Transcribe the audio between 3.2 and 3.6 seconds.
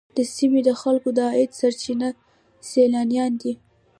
دي.